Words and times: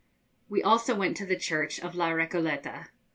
We 0.49 0.63
also 0.63 0.95
went 0.95 1.15
to 1.17 1.27
the 1.27 1.35
Church 1.35 1.79
of 1.79 1.93
La 1.93 2.09
Recoleta. 2.09 2.87